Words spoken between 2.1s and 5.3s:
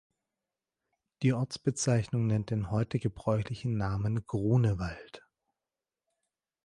nennt den heute gebräuchliche Namen Grunewald.